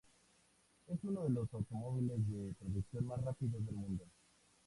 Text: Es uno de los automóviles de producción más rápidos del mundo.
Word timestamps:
Es 0.87 0.97
uno 1.03 1.25
de 1.25 1.29
los 1.29 1.53
automóviles 1.53 2.27
de 2.31 2.55
producción 2.57 3.05
más 3.05 3.21
rápidos 3.23 3.63
del 3.67 3.75
mundo. 3.75 4.03